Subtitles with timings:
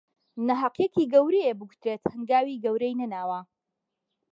[0.47, 3.39] ناهەقییەکی گەورەیە بگوترێت هەنگاوی گەورەی نەناوە